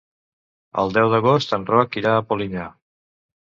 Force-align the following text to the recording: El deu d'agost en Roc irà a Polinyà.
El 0.83 0.93
deu 0.95 1.11
d'agost 1.11 1.55
en 1.59 1.69
Roc 1.75 2.01
irà 2.05 2.17
a 2.17 2.27
Polinyà. 2.33 2.69